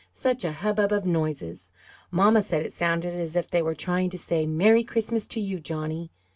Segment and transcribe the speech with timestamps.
[0.11, 1.69] Such a hubbub of noises!
[2.09, 5.59] Mamma said it sounded as if they were trying to say "Merry Christmas to you,
[5.59, 6.11] Johnny!